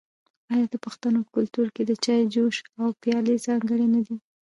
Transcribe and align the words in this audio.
آیا 0.53 0.65
د 0.73 0.75
پښتنو 0.85 1.19
په 1.25 1.29
کلتور 1.37 1.67
کې 1.75 1.83
د 1.85 1.91
چای 2.05 2.21
جوش 2.33 2.55
او 2.81 2.87
پیالې 3.01 3.35
ځانګړي 3.45 3.87
نه 3.95 4.01
دي؟ 4.05 4.15